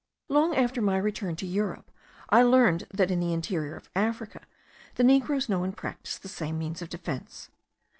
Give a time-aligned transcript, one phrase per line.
[0.29, 1.91] Long after my return to Europe,
[2.31, 4.41] I learned that in the interior of Africa
[4.95, 7.51] the negroes know and practise the same means of defence.